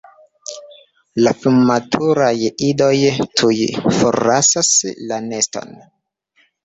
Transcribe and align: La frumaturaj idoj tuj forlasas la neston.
La 1.25 1.33
frumaturaj 1.41 2.31
idoj 2.69 2.93
tuj 3.43 3.53
forlasas 3.99 4.73
la 5.13 5.21
neston. 5.29 5.77